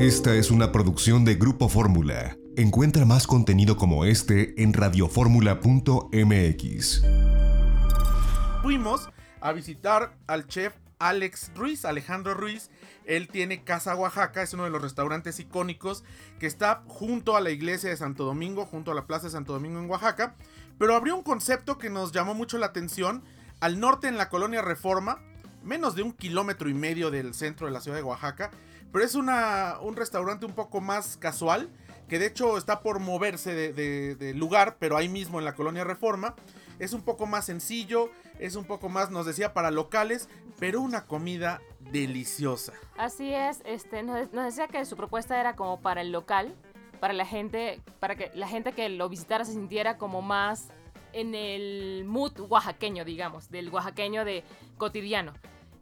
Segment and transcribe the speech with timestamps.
[0.00, 2.34] Esta es una producción de Grupo Fórmula.
[2.56, 7.02] Encuentra más contenido como este en radioformula.mx.
[8.62, 9.10] Fuimos
[9.42, 12.70] a visitar al chef Alex Ruiz, Alejandro Ruiz.
[13.04, 16.02] Él tiene Casa Oaxaca, es uno de los restaurantes icónicos
[16.38, 19.52] que está junto a la iglesia de Santo Domingo, junto a la plaza de Santo
[19.52, 20.34] Domingo en Oaxaca.
[20.78, 23.22] Pero abrió un concepto que nos llamó mucho la atención.
[23.60, 25.18] Al norte en la colonia Reforma,
[25.62, 28.50] menos de un kilómetro y medio del centro de la ciudad de Oaxaca.
[28.92, 31.68] Pero es una, un restaurante un poco más casual,
[32.08, 36.34] que de hecho está por moverse de, lugar, pero ahí mismo en la colonia Reforma.
[36.80, 40.28] Es un poco más sencillo, es un poco más, nos decía, para locales,
[40.58, 42.72] pero una comida deliciosa.
[42.96, 46.54] Así es, este, nos, decía que su propuesta era como para el local,
[46.98, 50.68] para la gente, para que la gente que lo visitara se sintiera como más
[51.12, 54.42] en el mood oaxaqueño, digamos, del oaxaqueño de
[54.78, 55.32] cotidiano.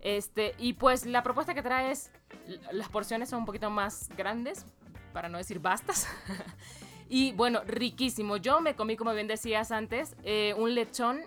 [0.00, 2.10] Este, y pues la propuesta que trae es,
[2.72, 4.64] las porciones son un poquito más grandes,
[5.12, 6.06] para no decir bastas.
[7.08, 8.36] y bueno, riquísimo.
[8.36, 11.20] Yo me comí, como bien decías antes, eh, un lechón,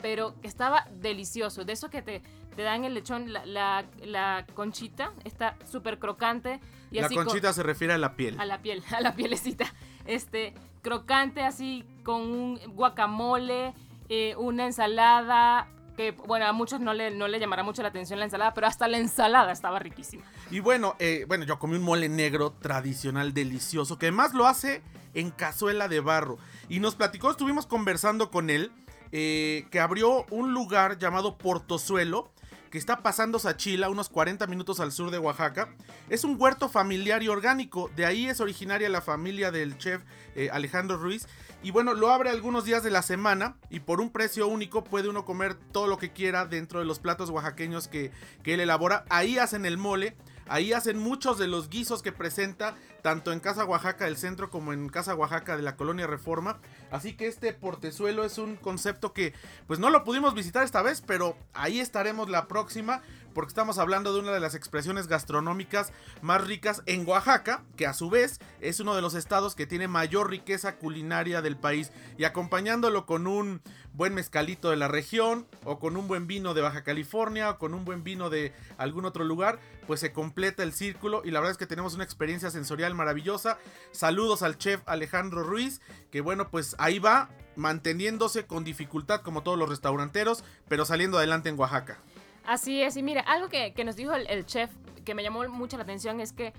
[0.00, 1.64] pero que estaba delicioso.
[1.64, 2.22] De eso que te,
[2.56, 6.60] te dan el lechón, la, la, conchita, está súper crocante.
[6.90, 8.38] Y la conchita se refiere a la piel.
[8.40, 9.66] A la piel, a la pielecita.
[10.04, 13.74] Este, crocante así, con un guacamole,
[14.08, 18.18] eh, una ensalada, que bueno, a muchos no le, no le llamará mucho la atención
[18.18, 20.24] la ensalada, pero hasta la ensalada estaba riquísima.
[20.50, 24.82] Y bueno, eh, bueno, yo comí un mole negro tradicional delicioso, que además lo hace
[25.14, 26.38] en cazuela de barro.
[26.68, 28.72] Y nos platicó, estuvimos conversando con él,
[29.12, 32.32] eh, que abrió un lugar llamado Portozuelo,
[32.72, 35.68] que está pasando Sachila, unos 40 minutos al sur de Oaxaca.
[36.08, 40.00] Es un huerto familiar y orgánico, de ahí es originaria la familia del chef
[40.34, 41.28] eh, Alejandro Ruiz.
[41.62, 45.10] Y bueno, lo abre algunos días de la semana y por un precio único puede
[45.10, 48.10] uno comer todo lo que quiera dentro de los platos oaxaqueños que,
[48.42, 49.04] que él elabora.
[49.10, 50.16] Ahí hacen el mole,
[50.48, 54.72] ahí hacen muchos de los guisos que presenta tanto en Casa Oaxaca del Centro como
[54.72, 56.58] en Casa Oaxaca de la Colonia Reforma.
[56.90, 59.34] Así que este portezuelo es un concepto que
[59.66, 64.12] pues no lo pudimos visitar esta vez, pero ahí estaremos la próxima porque estamos hablando
[64.12, 68.80] de una de las expresiones gastronómicas más ricas en Oaxaca, que a su vez es
[68.80, 73.62] uno de los estados que tiene mayor riqueza culinaria del país y acompañándolo con un
[73.94, 77.74] buen mezcalito de la región o con un buen vino de Baja California o con
[77.74, 81.52] un buen vino de algún otro lugar, pues se completa el círculo y la verdad
[81.52, 83.58] es que tenemos una experiencia sensorial maravillosa.
[83.90, 85.80] Saludos al chef Alejandro Ruiz,
[86.10, 91.48] que bueno, pues ahí va, manteniéndose con dificultad como todos los restauranteros, pero saliendo adelante
[91.48, 91.98] en Oaxaca.
[92.44, 94.70] Así es, y mira, algo que, nos dijo el, chef
[95.04, 96.52] que me llamó mucho la atención es que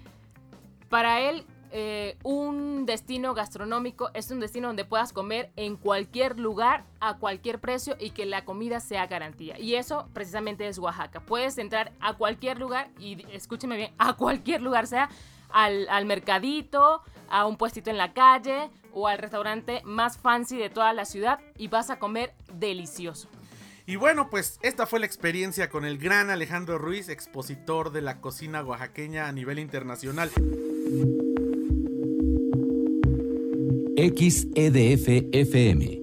[0.90, 6.86] para él eh, un destino gastronómico es un destino donde puedas comer en cualquier lugar,
[7.00, 9.60] a cualquier precio y que la comida sea garantía.
[9.60, 11.20] Y eso precisamente es Oaxaca.
[11.20, 15.10] Puedes entrar a cualquier lugar y escúcheme bien, a cualquier lugar sea
[15.54, 20.94] al, mercadito, a un puestito en la calle o al restaurante más fancy de toda
[20.94, 23.30] la ciudad y vas a comer delicioso.
[23.86, 28.22] Y bueno, pues esta fue la experiencia con el gran Alejandro Ruiz, expositor de la
[28.22, 30.32] cocina oaxaqueña a nivel internacional.
[33.96, 36.03] XEDF FM